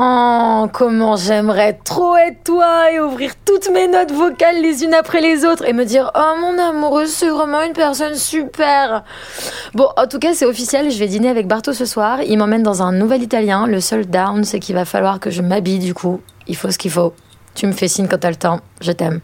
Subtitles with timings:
[0.00, 5.20] Oh, comment j'aimerais trop être toi et ouvrir toutes mes notes vocales les unes après
[5.20, 9.04] les autres et me dire Oh mon amoureux, c'est vraiment une personne super.
[9.74, 12.22] Bon, en tout cas, c'est officiel, je vais dîner avec Barto ce soir.
[12.22, 13.66] Il m'emmène dans un nouvel italien.
[13.66, 16.20] Le seul down, c'est qu'il va falloir que je m'habille du coup.
[16.46, 17.12] Il faut ce qu'il faut.
[17.54, 18.60] Tu me fais signe quand t'as le temps.
[18.80, 19.20] Je t'aime.